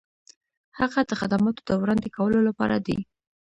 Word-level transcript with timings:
هغه 0.79 0.99
د 1.09 1.11
خدماتو 1.21 1.61
د 1.69 1.71
وړاندې 1.81 2.09
کولو 2.17 2.39
لپاره 2.47 2.77
دی. 2.85 2.97